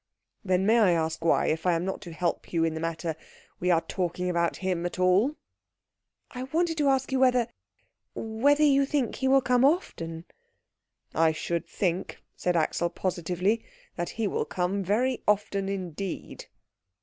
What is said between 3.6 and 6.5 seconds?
are talking about him at all?" "I